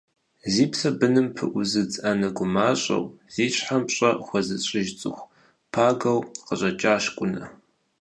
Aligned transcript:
Зи 0.53 0.65
псэр 0.71 0.93
быным 0.99 1.27
пыӏузыдз 1.35 1.95
анэ 2.09 2.29
гумащӏэу, 2.35 3.03
зи 3.33 3.45
щхьэм 3.55 3.83
пщӏэ 3.87 4.09
хуэзыщӏыж 4.25 4.87
цӏыху 4.99 5.29
пагэу 5.73 6.19
къыщӏэкӏащ 6.45 7.03
Кӏунэ. 7.15 7.43